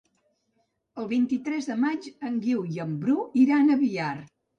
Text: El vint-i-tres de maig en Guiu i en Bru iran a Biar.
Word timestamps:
El 1.01 1.09
vint-i-tres 1.11 1.67
de 1.71 1.75
maig 1.81 2.07
en 2.29 2.39
Guiu 2.45 2.63
i 2.77 2.81
en 2.87 2.95
Bru 3.05 3.19
iran 3.43 3.69
a 3.69 3.77
Biar. 3.83 4.09